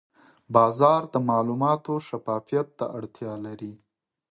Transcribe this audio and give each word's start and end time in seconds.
بازار 0.55 1.01
د 1.13 1.15
معلوماتو 1.29 1.93
شفافیت 2.07 2.67
ته 2.77 2.85
اړتیا 2.97 3.33
لري. 3.45 3.73